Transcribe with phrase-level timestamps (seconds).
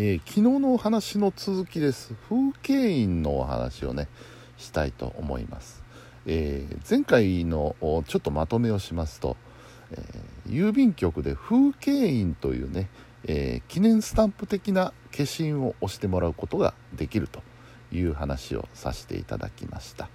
[0.00, 2.14] えー、昨日のお話の続きです。
[2.28, 4.06] 風景印のお話をね
[4.56, 5.82] したいと思います、
[6.24, 7.74] えー、前回の
[8.06, 9.36] ちょっとまとめをしますと、
[9.90, 12.88] えー、郵便局で風景印というね、
[13.24, 17.42] え記念スタンプ的な消印を押してもらうことができると
[17.90, 20.08] いう話をさせていただきました。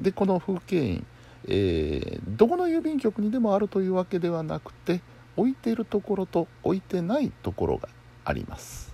[0.00, 1.06] でこの風景印、
[1.46, 5.00] えどこの郵便局にでもあるというわけではなくて
[5.36, 7.88] 置いているところと置いてないところが
[8.24, 8.91] あります。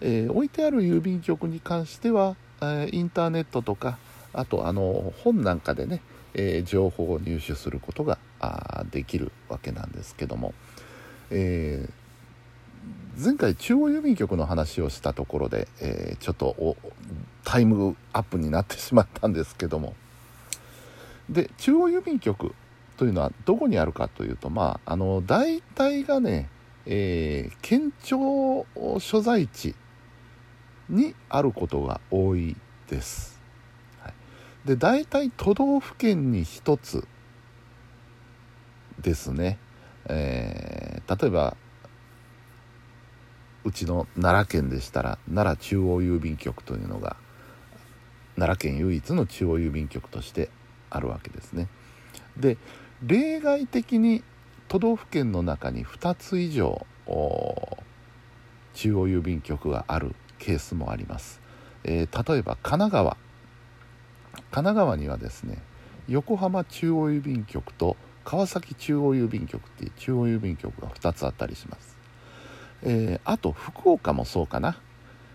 [0.00, 3.98] えー、置いてある郵便局に関しては、えー、インターネットとか
[4.32, 6.00] あとあの本なんかでね、
[6.34, 8.18] えー、情報を入手することが
[8.90, 10.54] できるわけなんですけども、
[11.30, 11.88] え
[13.22, 16.76] 前回中央郵便局の話をしたところで、えちょっと
[17.44, 19.94] タイムアップになってしまったんですけども。
[21.28, 22.54] で中央郵便局
[22.96, 26.48] というのはどこにあるかというとまああの大体がね、
[26.86, 28.66] え県庁
[28.98, 29.74] 所在地
[30.90, 32.56] にあることが多い
[32.88, 33.40] です。
[34.02, 34.14] はい、
[34.66, 37.06] で大体都道府県に1つ
[39.00, 39.58] ですね、
[40.06, 41.56] えー、例えば
[43.64, 47.16] うちの奈良県でしたら奈良中央郵便局というのが
[48.36, 50.50] 奈良県唯一の中央郵便局として
[50.88, 51.68] あるわけですね。
[52.36, 52.56] で
[53.02, 54.22] 例外的に
[54.68, 56.86] 都道府県の中に2つ以上
[58.74, 61.40] 中央郵便局があるケースもあります、
[61.84, 63.16] えー、例えば神奈川。
[64.32, 65.58] 神奈川にはですね
[66.08, 71.96] 横浜中央郵便局と川崎中央郵便局っていう中央郵便局が2つあったりします、
[72.82, 74.78] えー、あと福岡もそうかな。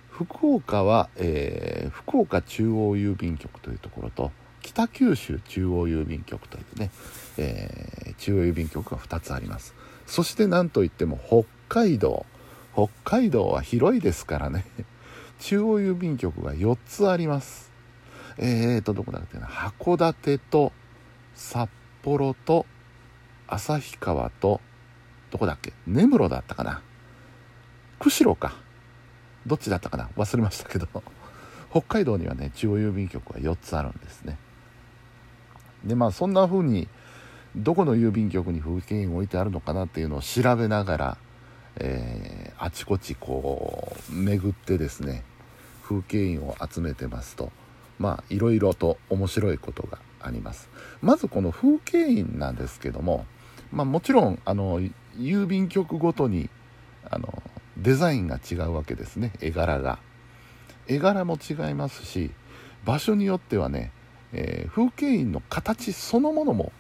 [0.10, 6.90] 福岡は、えー、福岡中央郵便局というところと北九州中央郵便局というね、
[7.38, 9.76] えー、中央郵便局が2つあります。
[10.08, 12.26] そして何といっても北海道。
[12.74, 14.66] 北海道は広いですからね。
[15.40, 17.72] 中央郵便局が4つあります。
[18.38, 19.48] えーとどこだっけな。
[19.48, 20.72] 函館と
[21.34, 21.70] 札
[22.04, 22.66] 幌と
[23.48, 24.62] 旭川と
[25.32, 25.74] どこだっけ。
[25.88, 26.82] 根室だったかな。
[28.00, 28.56] 釧路か。
[29.46, 30.10] どっちだったかな。
[30.18, 30.88] 忘れましたけど。
[31.70, 34.38] 北海道にはね中央郵便局は4つあるんですね。
[35.84, 36.88] でまあそんな風に
[37.56, 41.18] どこの郵便局に風景印置いてあるのかなっていうのを調べながら
[41.78, 45.24] えー、あちこちこう巡ってですね
[45.84, 47.52] 風景印を集めてますと
[48.00, 50.70] まあいろいろと面白いことがあります。
[51.02, 53.26] まずこの風景印なんですけども、
[53.72, 54.82] まあ、もちろんあの
[55.18, 56.50] 郵便局ごとに
[57.10, 57.44] あの
[57.78, 59.32] デザインが違うわけですね。
[59.40, 60.00] 絵柄が。
[60.88, 62.30] 絵柄も違いますし
[62.86, 63.92] 場所によってはね、
[64.34, 66.72] えー、風景印の形そのものも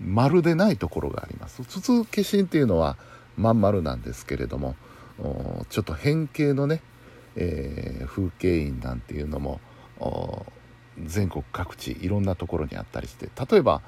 [0.00, 1.62] まるでないところがあります。
[1.62, 2.96] 普通消印っていうのは
[3.36, 4.76] まん丸なんですけれども
[5.68, 6.82] ちょっと変形のね、
[7.36, 9.60] えー、風景印なんていうのも
[11.04, 13.82] 全国各地いろんなところにあったりして例えば、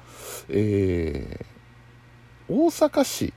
[0.49, 3.33] えー、大阪市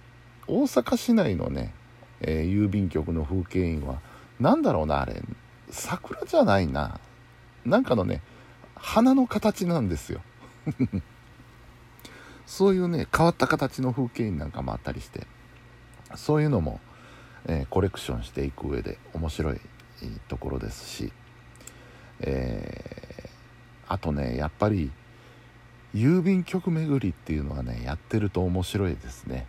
[0.47, 1.75] 大阪市内のね、
[2.21, 4.01] えー、郵便局の風景印は
[4.41, 5.23] 何だろうなあれ
[5.71, 7.01] 桜じゃないな
[7.67, 8.23] なんかのね
[8.75, 10.21] 花の形なんですよ。
[12.47, 15.27] そういうね変わった形の風景印なんかもあったりして。
[16.15, 16.81] そういうのも、
[17.47, 19.61] えー、コレクションしていく上で面白い
[20.29, 21.13] ところですし、
[22.21, 24.91] えー、あとねやっぱり
[25.95, 29.47] 郵便局巡りっていうのはねやってると面白いですね。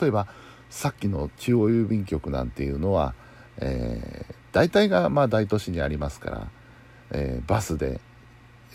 [0.00, 0.26] 例えば
[0.68, 3.14] さっきの中央郵便局なんていうのは、
[3.58, 6.48] えー、大体がまあ大都市にありますから、
[7.12, 8.00] えー、バスで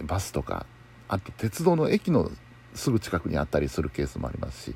[0.03, 0.66] バスとか
[1.09, 2.31] あと鉄道の駅の
[2.73, 4.75] すぐ近くにあったりするケースもありますし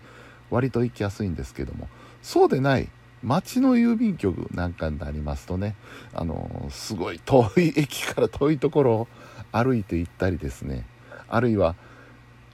[0.49, 1.87] 割と行きやすいんですけども。
[2.21, 2.89] そうでない
[3.23, 5.75] 町の郵便局なんかになりますとね
[6.13, 9.07] あのすごい遠い駅から遠いところを
[9.51, 10.85] 歩いて行ったりですね。
[11.27, 11.75] あるいは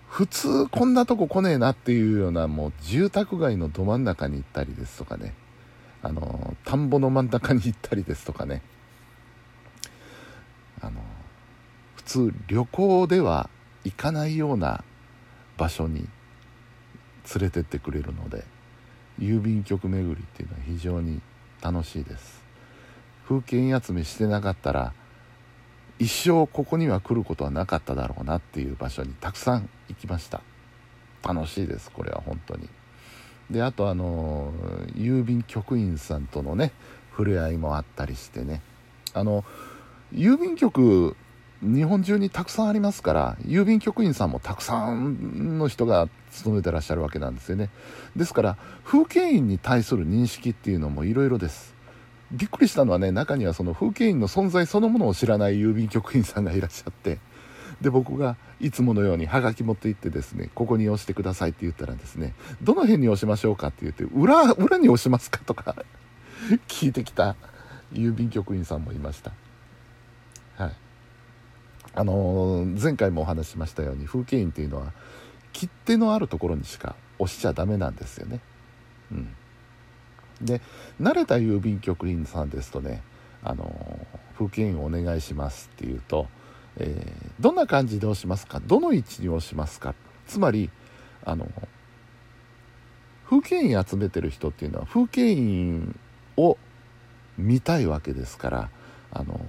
[0.08, 5.34] 普通こんなとこ来ねえなっていうようなもう住宅街のど真ん中に行ったりですとかね。
[6.04, 8.62] あの田んぼの真ん中に行ったりですとかね。
[10.82, 11.02] あの
[11.96, 13.50] 普通旅行では
[13.84, 14.84] 行かないような
[15.58, 16.08] 場所に
[17.36, 18.44] 連れてってくれるので
[19.20, 21.22] 郵便局巡りっていうのは非常に
[21.62, 22.42] 楽しいです。
[23.28, 24.94] 風景集めしてなかったら
[26.00, 30.42] 一生ここには来ることはなかっただろうなっていう場所にたくさん行きました。
[31.24, 32.68] 楽しいですこれは本当に。
[33.52, 34.52] であとあの
[34.96, 36.72] 郵便局員さんとのね
[37.12, 38.62] 触れ合いもあったりしてね。
[39.14, 39.46] あの
[40.14, 41.16] 郵便局
[41.62, 47.70] 日本中にたくさんありますから郵便局員さんもたくさんの人が勤めてらっしゃるわけなんですよね。
[48.16, 51.76] ですから風景印に対する認識っていうのもいろいろです。
[52.32, 57.20] びっくりしたのはね中にはその風景印の存在そのものを知らない郵便局員さんがいらっしゃって
[57.82, 65.76] で僕がいつものようにハガキ持って行ってですねここに押してくださいって言ったらですねどの辺に押しましょうかって言って裏裏に押しますかとか
[66.68, 67.36] 聞いてきた
[67.92, 69.34] 郵便局員さんもいました。
[71.94, 74.94] あの、前回もお話ししましたように風景印っていうのは
[75.54, 78.40] 切手のあるところにしか押しちゃダメなんですよね。
[79.12, 79.36] うん。
[80.42, 80.62] で
[81.00, 83.04] 慣れた郵便局員さんですとね
[83.44, 86.28] あの、風景印お願いしますっていうと、
[86.78, 88.62] えー、どんな感じで押しますか？
[88.66, 89.94] どの位置に押しますか？
[90.28, 90.70] つまり
[91.26, 91.48] あの
[93.30, 96.00] 風景印集めてる人っていうのは風景印
[96.38, 96.58] を
[97.38, 98.70] 見たいわけですから
[99.12, 99.40] あの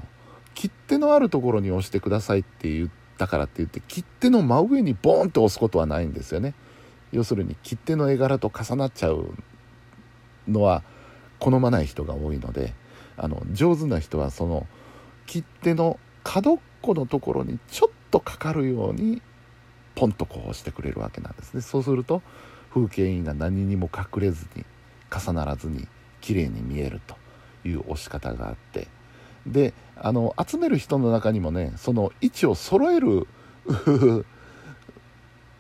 [0.55, 2.89] 切手のあるところに押してくださいって言っ
[3.19, 6.55] たからって言って切手の真上にボーンと押すことはないんですよね。
[7.13, 9.35] 要するに切手の絵柄と重なっちゃう
[10.49, 10.83] のは
[11.39, 12.73] 好まない人が多いので
[13.17, 14.67] あの上手な人はその
[15.27, 19.23] 切手の角っこのところにちょっとかかるように
[19.95, 21.63] ポンとこう押してくれるわけなんですね。
[21.63, 22.23] そうすると
[22.75, 24.65] 風景印が何にも隠れずに
[25.11, 25.87] 重ならずに
[26.21, 27.17] 綺麗に見えると
[27.67, 28.89] いう押し方があって
[29.47, 33.27] であの集める人の中にもねその位置を揃える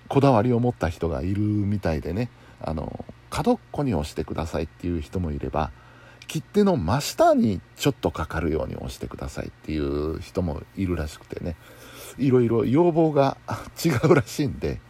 [0.08, 2.30] こだわりを持った人がいるみたいでね
[2.60, 5.70] あの角っこに押してくださいっていう人もいれば
[6.28, 11.56] 切手の真下にちょっとかかるように押してくださいっていう人もいるらしくてね
[12.18, 13.36] いろいろ要望が
[13.84, 14.80] 違うらしいんで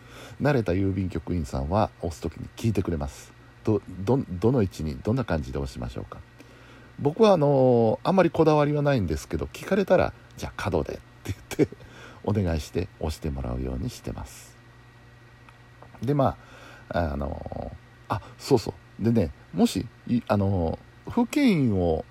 [0.41, 3.33] 慣れた郵便局員さんは押す時に聞いてくれます。
[3.65, 4.17] どど
[4.51, 6.19] の位置にどんな感じで押しましょうか。
[7.03, 11.77] 僕はあのあんまりこだわりはないんですけど聞かれたらじゃあ角でって言って
[12.23, 14.57] お願いして押してもらうようにしてます。
[16.01, 16.37] でま
[16.89, 17.73] ああの
[18.09, 19.05] あそうそう。
[19.05, 19.87] でねもし
[20.29, 20.79] あの
[21.09, 22.05] 風景印を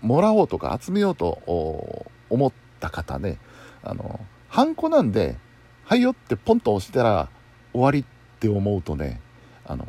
[0.00, 3.38] もらおうとか集めようと思った方ね
[3.84, 4.18] あの
[4.48, 5.36] ハンコなんで
[5.86, 7.28] 「はいよ」ってポンと押したら
[7.72, 8.04] 終わりっ
[8.40, 9.20] て思うとね
[9.64, 9.86] あの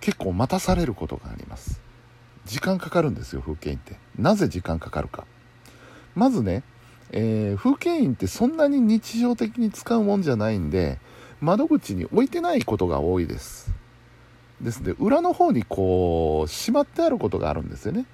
[0.00, 1.83] 結構待たされることがあります。
[2.46, 3.96] 時間かかるんですよ風景印って。
[4.18, 5.26] なぜ時間かかるか。
[6.14, 6.62] まずね、
[7.10, 10.98] えー、風景印ってそんなに日常的に使うもんじゃないんで
[11.40, 13.72] 窓口に置いてないことが多いです。
[14.60, 18.06] ですので裏の方にこうしまってあることがあるんですよね。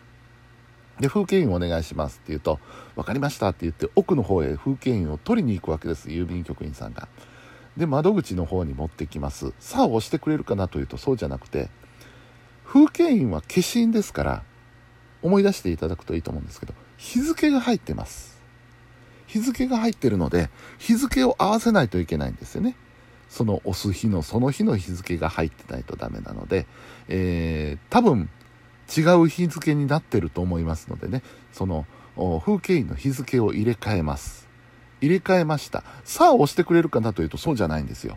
[0.99, 2.59] で風景印お願いしますって言うと
[2.94, 7.09] 分かりましたって言って奥の方へ風景印を取りに行くわけです郵便局員さんが。
[7.77, 9.53] で窓口の方に持ってきます。
[9.59, 11.71] さあ押してくれるかなというとそうじゃなくて
[12.72, 14.43] 風景印は消印ですから
[15.22, 18.40] 思い出していただくといいと思うんですけど日付が入ってます。
[19.26, 22.76] 日付が入ってるので日付を合わせないといけないんですよね。
[23.28, 26.67] その押す日のその日の日付が入ってないとダメなので、
[27.08, 28.31] えー、多分
[28.96, 31.22] 違う日付になってると思いますのでね
[31.52, 31.87] その
[32.17, 34.49] 風景印の日付を入れ替えます。
[35.00, 35.82] 入れ替えました。
[36.05, 38.17] さあ押してくれるかなというとそうじゃないんですよ。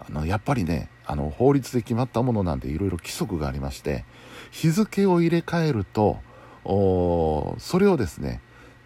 [0.00, 4.04] あのやっぱりねあの法律で決まったものなんでいろいろ規則がありまして
[4.50, 6.18] 日付を入れ替えると
[6.64, 8.40] それをですね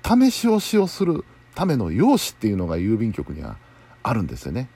[0.04, 1.24] 試し押しをする
[1.54, 3.56] ための用紙っていうのが郵便局には
[4.02, 4.68] あるんですよね。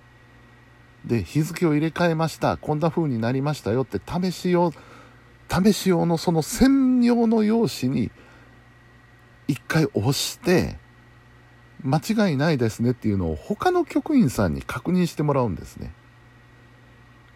[1.04, 4.72] で日付を入れ替えましたこんな風になりましたよって試し用
[5.48, 8.10] 試し用のその専用の用紙に
[9.48, 10.76] 一回押して
[11.82, 15.92] 間違いないですねっていうのを他の局員さんに確認してもらうんですね。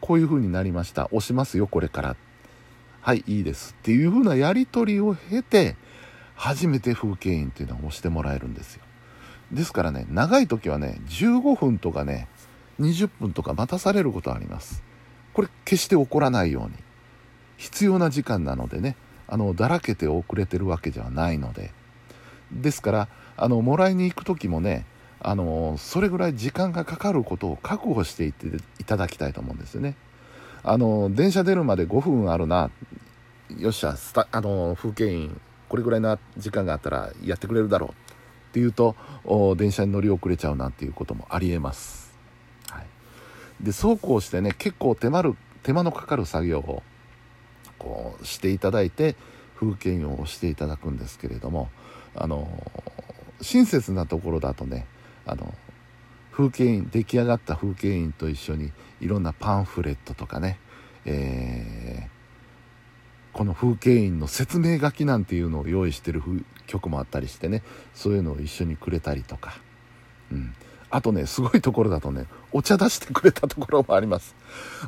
[0.04, 1.06] こういう風になりました。
[1.12, 2.16] 押しますよこれから。
[3.00, 3.75] はいいいです。
[3.80, 5.76] っていう風なやり取りを経て
[6.34, 8.82] 初めて風景印っていうのは押してもらえるんですよ。
[9.50, 12.28] ですからね長い時はね15分とかね
[12.80, 14.82] 20分とか待たされることあります。
[15.32, 16.73] これ決して起こらないように。
[17.56, 18.96] 必要な時間なのでね
[19.26, 21.73] あのだらけて遅れてるわけではないので。
[22.52, 23.08] ですから
[23.38, 24.84] あのもらいに行く時もね
[25.26, 28.47] あのそれぐらい時間がかかることを覚悟していって
[28.78, 29.97] いただきたいと思うんですよね。
[30.62, 32.71] あの電車出るまで5分あるな
[33.59, 37.95] よっしゃスタあの風景印これぐらいの時間があったらやってくれるだろうっ
[38.52, 38.97] ていうと
[39.57, 42.14] 電車に乗り遅れちゃうなんていうこともありえます。
[42.69, 42.87] はい、
[43.64, 46.83] でそうこうしてね結構手間る手間のかかる作業を
[47.78, 49.16] こうしていただいて
[49.59, 51.71] 風景印を押していただくんですけれども
[52.14, 52.47] あの
[53.40, 54.87] 親切なところだとね
[55.26, 55.54] あの
[56.33, 60.59] 風景印出来上がった風景印と一緒にいろんなパンフレットとかね、
[61.04, 62.09] え
[63.35, 66.23] この風景印の説明書きなんていうのを用意してる
[66.66, 67.62] 曲もあったりしてね。
[67.93, 69.59] そういうのを一緒にくれたりとか、
[70.31, 70.54] うん、
[70.88, 74.37] あとねすごいところだとねお茶出してくれたところもあります。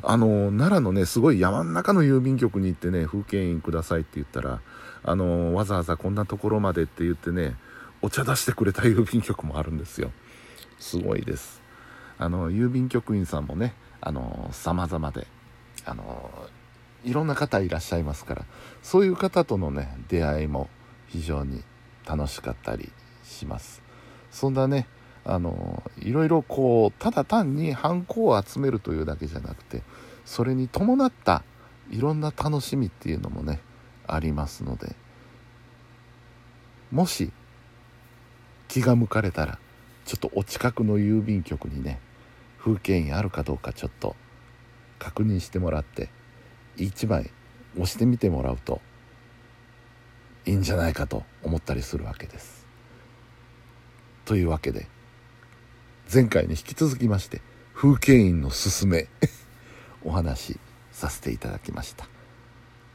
[0.01, 4.61] あの奈良のねすごい山ん中の郵便局に行ってね風景印くださいって言ったら
[5.03, 7.55] あのわざわざこんなところまでって言ってね
[8.01, 10.11] お茶出してくれた郵便局もあるんですよ。
[10.79, 11.61] すごいです。
[12.17, 15.27] あの郵便局員さんもねあの様々で
[15.85, 16.31] あの
[17.03, 18.45] いろんな方いらっしゃいますから
[18.81, 20.69] そういう方とのね出会いも
[21.07, 21.63] 非常に
[22.07, 22.91] 楽しかったり
[23.23, 23.81] します。
[24.31, 24.87] そんなね
[25.25, 29.83] あのいろいろこうただ単にハンコを集めるというだけじゃなくて
[30.25, 31.43] それに伴った
[31.91, 33.59] いろんな楽しみっていうのもね
[34.07, 34.95] ありますので
[36.91, 37.31] もし
[38.67, 39.59] 気が向かれたら
[40.07, 41.99] ちょっとお近くの郵便局にね
[42.57, 44.15] 風景印あるかどうかちょっと
[44.99, 46.09] 確認してもらって
[46.77, 47.29] 1枚
[47.75, 48.79] 押してみてもらうと
[50.45, 52.65] いいんじゃないかと思ったりするわけです。
[54.23, 54.87] というわけで
[56.11, 57.41] 前回に引き続きまして
[57.73, 59.09] 風景印のすすめ
[60.05, 60.59] お話し
[60.93, 62.07] させていただきました。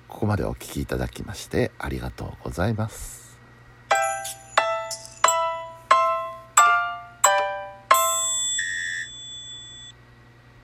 [0.09, 3.22] ここまでお聴きいただきましてありがとうございます。